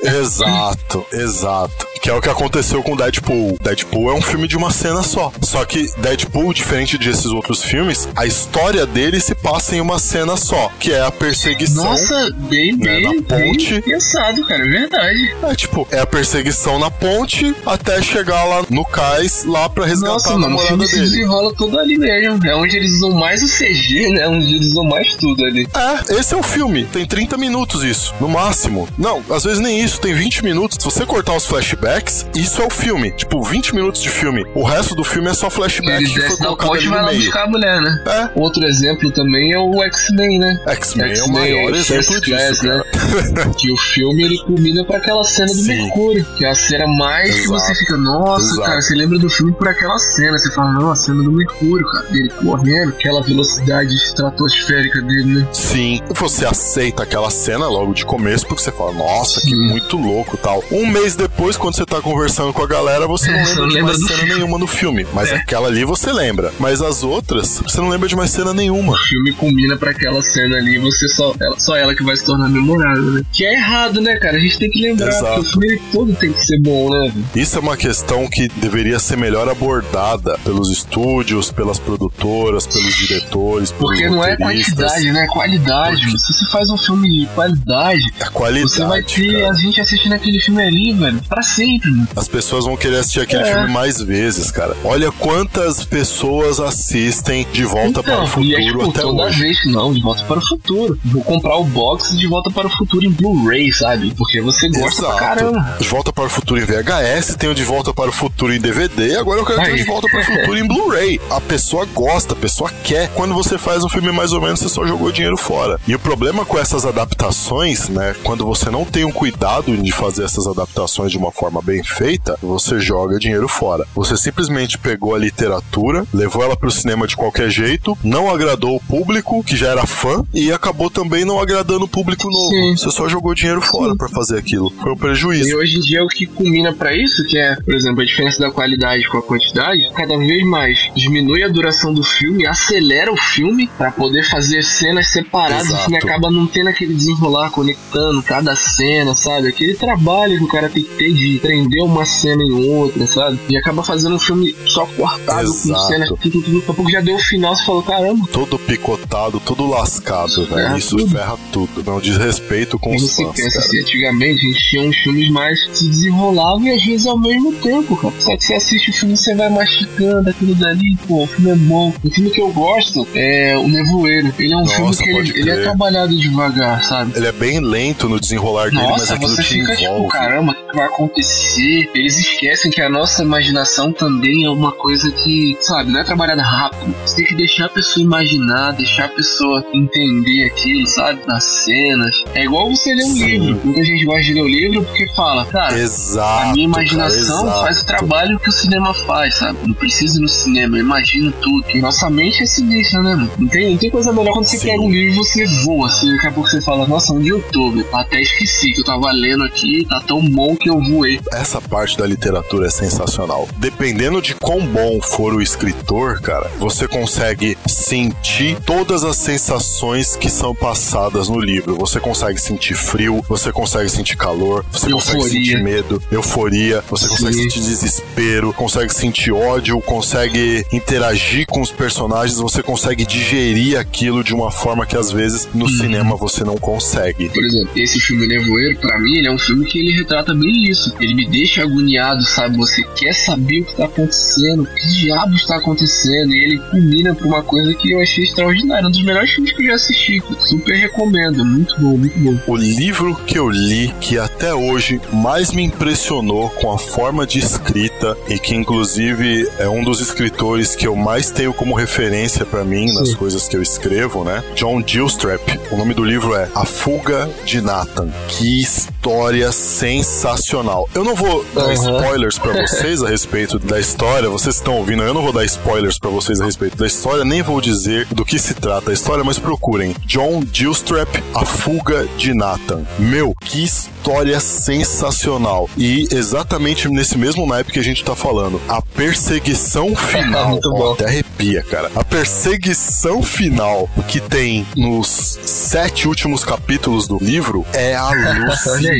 [0.03, 1.87] Exato, exato.
[2.01, 3.57] Que é o que aconteceu com Deadpool.
[3.61, 5.31] Deadpool é um filme de uma cena só.
[5.41, 10.37] Só que Deadpool, diferente desses outros filmes, a história dele se passa em uma cena
[10.37, 11.83] só, que é a perseguição.
[11.85, 13.73] Nossa, bem, né, bem, na ponte.
[13.73, 15.35] bem pensado, cara, é verdade.
[15.43, 20.13] É tipo, é a perseguição na ponte até chegar lá no cais, lá pra resgatar
[20.13, 21.03] Nossa, a mano, o namorada filme dele.
[21.09, 22.39] desenrola todo ali mesmo.
[22.45, 24.27] É onde eles usam mais o CG, né?
[24.27, 25.67] Onde eles usam mais tudo ali.
[25.75, 26.85] É, esse é o filme.
[26.85, 28.87] Tem 30 minutos isso, no máximo.
[28.97, 30.77] Não, às vezes nem isso, tem 20 minutos.
[30.79, 33.11] Se você cortar os flashbacks, isso é o filme.
[33.11, 34.45] Tipo, 20 minutos de filme.
[34.55, 37.07] O resto do filme é só flashback Eles que descem da ponte e vai lá
[37.09, 37.19] meio.
[37.19, 38.03] buscar a mulher, né?
[38.05, 38.39] É.
[38.39, 40.59] Outro exemplo também é o X-Men, né?
[40.67, 42.81] X-Men é o maior exemplo disso, né?
[43.57, 45.83] que o filme ele culmina pra aquela cena do Sim.
[45.83, 47.59] Mercúrio, que é a cena mais que Exato.
[47.59, 48.61] você fica, nossa, Exato.
[48.61, 51.85] cara, você lembra do filme por aquela cena, você fala, não, a cena do Mercúrio,
[51.91, 55.47] cara, dele correndo, aquela velocidade estratosférica dele, né?
[55.51, 59.67] Sim, você aceita aquela cena logo de começo porque você fala, nossa, que Sim.
[59.69, 60.63] muito louco tal.
[60.71, 63.59] Um mês depois, quando você tá conversando com a galera, você não É, lembra você
[63.61, 64.33] não de lembra mais do cena filme.
[64.35, 65.07] nenhuma no filme.
[65.13, 65.35] Mas É.
[65.35, 66.51] aquela ali você lembra.
[66.59, 68.93] Mas as outras, você não lembra de mais cena nenhuma.
[68.93, 72.25] O filme culmina pra aquela cena ali, você só ela, só ela que vai se
[72.25, 73.21] tornar memorável, né?
[73.31, 74.37] Que é errado, né, cara?
[74.37, 75.41] A gente tem que lembrar Exato.
[75.41, 77.13] que o filme todo tem que ser bom, né?
[77.35, 83.71] Isso é uma questão que deveria ser melhor abordada pelos estúdios, pelas produtoras, pelos diretores,
[83.71, 85.23] pelos Porque não é quantidade, né?
[85.23, 86.01] É qualidade.
[86.01, 88.69] Porque- Se você faz um filme de qualidade, A qualidade.
[88.71, 89.51] você vai ter cara.
[89.51, 92.07] a gente assistindo aquele filme ali, velho, pra sempre, mano.
[92.15, 93.53] As pessoas vão querer assistir aquele É.
[93.53, 94.75] filme mais vezes, cara.
[94.83, 99.39] Olha quantas pessoas assistem De Volta para o e é Futuro tipo, até toda hoje.
[99.39, 100.99] vez que não, de volta para o futuro.
[101.05, 104.13] Vou comprar o box de volta para o futuro em Blu-ray, sabe?
[104.15, 105.75] Porque você gosta pra caramba.
[105.79, 108.59] De Volta para o Futuro em VHS, tem o De Volta para o Futuro em
[108.59, 109.75] DVD, e agora eu quero ter o Aí.
[109.75, 111.19] De Volta para o Futuro em Blu-ray.
[111.29, 113.09] A pessoa gosta, a pessoa quer.
[113.13, 115.79] Quando você faz um filme mais ou menos, você só jogou dinheiro fora.
[115.87, 120.23] E o problema com essas adaptações, né, quando você não tem um cuidado de fazer
[120.23, 123.85] essas adaptações de uma forma bem feita, você joga dinheiro fora.
[123.95, 128.79] Você simplesmente pegou a literatura, levou ela pro cinema de qualquer jeito, não agradou o
[128.79, 132.49] público, que já era fã, e acabou também não agradando o público novo.
[132.49, 132.75] Sim.
[132.75, 134.71] Você só jogou dinheiro fora pra fazer aquilo.
[134.81, 135.49] Foi um prejuízo.
[135.49, 138.39] E hoje em dia o que culmina pra isso, que é, por exemplo, a diferença
[138.39, 143.17] da qualidade com a quantidade, cada vez mais diminui a duração do filme, acelera o
[143.17, 145.81] filme pra poder fazer cenas separadas, Exato.
[145.81, 149.49] o filme acaba não tendo aquele desenrolar conectando cada cena, sabe?
[149.49, 153.39] Aquele trabalho que o cara tem que ter de prender uma cena em outra, sabe?
[153.49, 155.87] E acaba fazendo um filme só cortado com Exato.
[155.87, 156.55] cenas, tudo, tudo, tudo.
[156.59, 160.47] Daqui a pouco já deu o final, você falou, caramba, Todo picotado, tudo lascado, velho.
[160.47, 161.09] ferra Isso tudo.
[161.11, 161.83] ferra tudo.
[161.85, 165.29] Não diz respeito com Quando os fãs, pensa assim, antigamente a gente tinha uns filmes
[165.31, 168.13] mais que se desenrolavam e às vezes ao mesmo tempo, cara.
[168.19, 171.55] Só que você assiste o filme você vai mastigando aquilo dali, pô, o filme é
[171.55, 171.93] bom.
[172.03, 174.33] O filme que eu gosto é O Nevoeiro.
[174.37, 177.13] Ele é um Nossa, filme que ele, ele é trabalhado devagar, sabe?
[177.15, 180.09] Ele é bem lento no desenrolar dele, mas Nossa, aquilo você te fica tipo, envolve.
[180.09, 181.89] caramba, o que vai acontecer?
[181.93, 186.41] Eles esquecem que a nossa imaginação também é uma coisa que, sabe, não é trabalhada
[186.43, 186.93] rápido.
[187.05, 191.19] Você tem que deixar a pessoa imaginar, deixar a pessoa entender aquilo, sabe?
[191.27, 192.23] Nas cenas.
[192.33, 193.25] É igual você ler um Sim.
[193.25, 193.61] livro.
[193.63, 196.49] Muita gente gosta de ler o livro porque fala, cara, Exato.
[196.49, 199.59] a minha imaginação cara, faz o trabalho que o cinema faz, sabe?
[199.65, 201.65] Não precisa ir no cinema, imagino tudo.
[201.75, 203.31] Nossa mente é sinistra, né, mano?
[203.37, 204.67] Não tem, não tem coisa melhor quando você Sim.
[204.67, 207.41] pega um livro e você voa, assim, daqui a pouco você fala, nossa, onde eu
[207.51, 207.71] tô?
[207.71, 207.85] velho?
[207.93, 211.19] Até esqueci que eu tava lendo aqui, tá tão bom que eu voei.
[211.31, 213.47] Essa parte da literatura é sensacional.
[213.57, 220.29] Dependendo de quão bom for o escritor, cara, você consegue sentir todas as sensações que
[220.29, 221.75] são passadas no livro.
[221.75, 225.39] Você consegue sentir frio, você consegue sentir calor, você consegue Euforia.
[225.39, 227.43] sentir medo, euforia, você consegue Sim.
[227.43, 234.33] sentir desespero, consegue sentir ódio, consegue interagir com os personagens, você consegue digerir aquilo de
[234.33, 237.29] uma forma que às vezes no cinema você não consegue.
[237.29, 240.63] Por exemplo, esse filme Nevoeiro, pra mim, ele é um filme que ele retrata bem
[240.63, 240.91] isso.
[240.99, 242.57] Ele me deixa agoniado, sabe?
[242.57, 247.13] Você quer saber o que tá acontecendo, o que diabos tá acontecendo, e ele culmina
[247.13, 248.87] pra uma coisa que eu achei extraordinária.
[248.87, 250.23] Um dos melhores filmes que eu já assisti.
[250.39, 251.45] Super recomendo.
[251.45, 252.35] Muito bom, muito bom.
[252.47, 257.37] O livro que eu li que até hoje mais me impressionou com a forma de
[257.37, 262.63] escrita e que inclusive é um dos escritores que eu mais tenho como referência pra
[262.63, 263.15] mim nas Sim.
[263.15, 264.43] coisas que eu escrevo, né?
[264.55, 265.41] John Gilstrap.
[265.71, 268.09] O nome do livro é A Fuga de Nathan.
[268.27, 268.61] Que
[269.09, 270.89] história sensacional.
[270.95, 271.73] Eu não vou dar Aham.
[271.73, 274.27] spoilers pra vocês a respeito da história.
[274.29, 277.43] Vocês estão ouvindo, eu não vou dar spoilers pra vocês a respeito da história, nem
[277.43, 282.33] vou dizer do que se trata a história, mas procurem John Gilstrap, A Fuga de
[282.33, 282.83] Nathan.
[282.97, 285.69] Meu, que história sensacional.
[285.77, 290.49] E exatamente nesse mesmo naipe que a gente tá falando, a perseguição final.
[290.49, 290.93] Muito Ó, bom.
[290.93, 291.91] até arrepia, cara.
[291.95, 298.94] A perseguição final que tem nos sete últimos capítulos do livro é alucinante,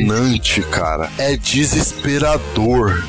[0.63, 1.09] cara.
[1.17, 3.03] É desesperador.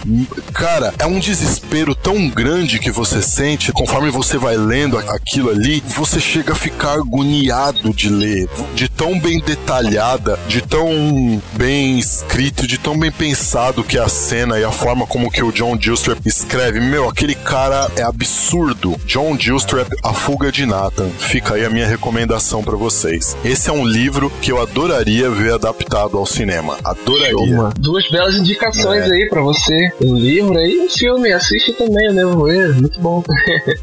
[0.53, 5.83] Cara, é um desespero tão grande que você sente conforme você vai lendo aquilo ali,
[5.89, 12.65] você chega a ficar agoniado de ler, de tão bem detalhada, de tão bem escrito,
[12.65, 15.77] de tão bem pensado que é a cena e a forma como que o John
[15.77, 16.79] Gilstrap escreve.
[16.79, 18.95] Meu, aquele cara é absurdo.
[19.05, 21.09] John Gilstrap, A Fuga de Nathan.
[21.19, 23.37] Fica aí a minha recomendação pra vocês.
[23.45, 26.79] Esse é um livro que eu adoraria ver adaptado ao cinema.
[26.85, 27.71] Adoraria.
[27.81, 29.13] Duas belas indicações É.
[29.13, 29.91] aí pra você.
[30.01, 31.33] Um livro aí e um filme.
[31.33, 32.75] Assiste também o Nevoeiro.
[32.75, 33.23] Muito bom.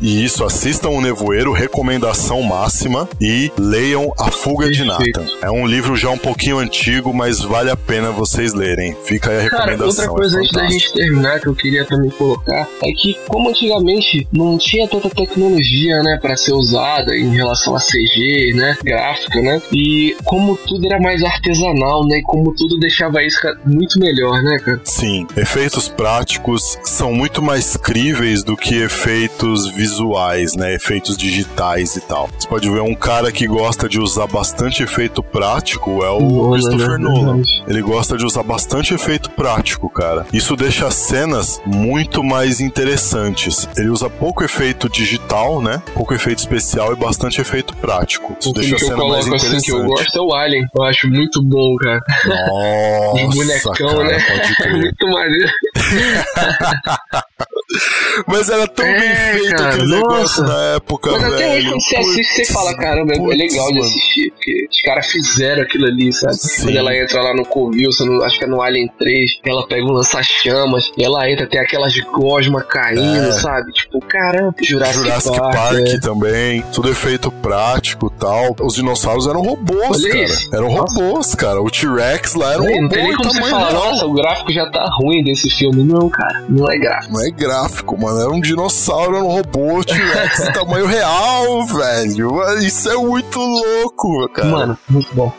[0.01, 4.83] E isso, assistam o Nevoeiro, recomendação máxima, e leiam A Fuga de.
[4.83, 5.25] Nathan.
[5.41, 8.95] É um livro já um pouquinho antigo, mas vale a pena vocês lerem.
[9.05, 10.05] Fica aí a Cara, recomendação.
[10.05, 13.49] outra coisa é antes da gente terminar que eu queria também colocar é que, como
[13.49, 19.41] antigamente não tinha tanta tecnologia, né, para ser usada em relação a CG, né, gráfica,
[19.41, 23.97] né, e como tudo era mais artesanal, né, e como tudo deixava isso ca- muito
[23.99, 24.81] melhor, né, cara.
[24.83, 30.75] Sim, efeitos práticos são muito mais críveis do que efeitos visuais, né?
[30.75, 32.29] Efeitos digitais e tal.
[32.37, 36.51] Você pode ver um cara que gosta de usar bastante efeito prático é o Nolan,
[36.51, 36.97] Christopher né?
[36.97, 37.41] Nolan.
[37.65, 40.25] Ele gosta de usar bastante efeito prático, cara.
[40.33, 43.69] Isso deixa as cenas muito mais interessantes.
[43.77, 45.81] Ele usa pouco efeito digital, né?
[45.93, 48.35] Pouco efeito especial e bastante efeito prático.
[48.37, 49.65] Isso O deixa a cena mais coloco assim interessante.
[49.65, 50.65] que eu gosto é o Alien.
[50.75, 52.01] Eu acho muito bom, cara.
[52.25, 54.19] Nossa, De bonecão, cara, né?
[54.27, 54.73] pode crer.
[54.75, 55.49] muito maneiro.
[58.27, 60.01] Mas era tão É, bem feito cara, aquele nossa.
[60.01, 61.69] negócio na época, Mas até hoje, velho.
[61.69, 64.31] quando você assiste, você fala, caramba, é Putz, legal de assistir.
[64.31, 66.35] Porque os caras fizeram aquilo ali, sabe?
[66.35, 66.63] Sim.
[66.65, 67.89] Quando ela entra lá no Covil,
[68.23, 71.93] acho que é no Alien 3, ela pega um lança-chamas, e ela entra, tem aquelas
[72.11, 73.31] gosmas caindo, É.
[73.33, 73.71] sabe?
[73.73, 75.53] Tipo, caramba, Jurassic, Jurassic Park.
[75.53, 75.99] Park, é.
[75.99, 78.55] também, tudo efeito prático e tal.
[78.61, 80.23] Os dinossauros eram robôs, Olha cara.
[80.23, 80.49] isso.
[80.55, 80.93] Eram Nossa.
[81.03, 81.61] robôs, cara.
[81.61, 84.13] O T-Rex lá era um Não, não robô tem nem como você falar, nossa, o
[84.13, 85.83] gráfico já tá ruim desse filme.
[85.83, 87.13] Não, cara, não é gráfico.
[87.13, 88.19] Não é gráfico, mano.
[88.19, 92.59] Era um dinossauro, era um robô, T-Rex tamanho real, velho.
[92.59, 94.47] Isso é muito louco, cara.
[94.49, 95.31] Mano, muito bom.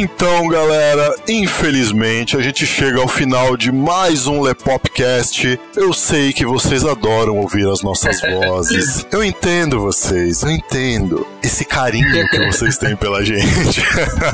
[0.00, 5.58] Então, galera, infelizmente a gente chega ao final de mais um Lepopcast.
[5.74, 9.04] Eu sei que vocês adoram ouvir as nossas vozes.
[9.10, 13.82] Eu entendo vocês, eu entendo esse carinho que vocês têm pela gente.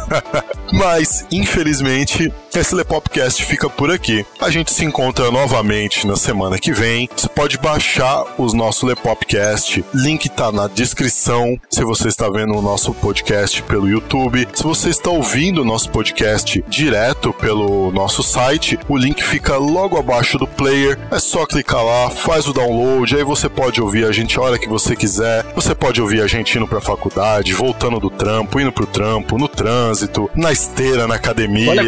[0.71, 4.25] Mas, infelizmente, esse Lepopcast fica por aqui.
[4.41, 7.09] A gente se encontra novamente na semana que vem.
[7.15, 9.85] Você pode baixar os nossos Lepopcast.
[9.95, 11.59] Link tá na descrição.
[11.71, 15.91] Se você está vendo o nosso podcast pelo YouTube, se você está ouvindo o nosso
[15.91, 20.99] podcast direto pelo nosso site, o link fica logo abaixo do player.
[21.11, 24.59] É só clicar lá, faz o download, aí você pode ouvir a gente a hora
[24.59, 25.45] que você quiser.
[25.55, 29.49] Você pode ouvir a gente indo pra faculdade, voltando do trampo, indo pro trampo, no
[29.49, 31.83] trânsito, na esteira, na academia, Olha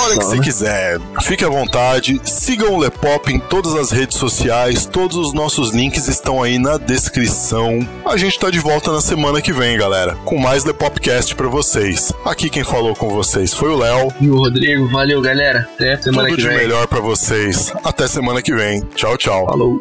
[0.00, 0.42] a hora que você né?
[0.42, 1.00] quiser.
[1.22, 6.08] Fique à vontade, sigam o Lepop em todas as redes sociais, todos os nossos links
[6.08, 7.86] estão aí na descrição.
[8.04, 12.12] A gente tá de volta na semana que vem, galera, com mais Lepopcast pra vocês.
[12.24, 14.12] Aqui quem falou com vocês foi o Léo.
[14.20, 15.68] E o Rodrigo, valeu galera.
[15.74, 16.56] Até semana Tudo que de vem.
[16.56, 17.72] melhor pra vocês.
[17.84, 18.80] Até semana que vem.
[18.94, 19.46] Tchau, tchau.
[19.46, 19.80] Falou.